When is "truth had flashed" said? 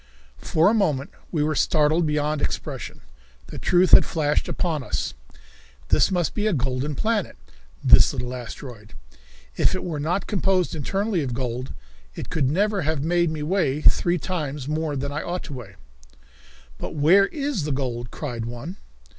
3.59-4.49